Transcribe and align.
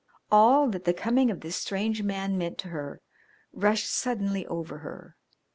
All 0.31 0.67
that 0.69 0.85
the 0.85 0.95
coming 0.95 1.29
of 1.29 1.41
this 1.41 1.55
strange 1.57 2.01
man 2.01 2.35
meant 2.35 2.57
to 2.57 2.69
her 2.69 3.03
rushed 3.53 3.87
suddenly 3.93 4.47
over 4.47 4.79
her. 4.79 5.15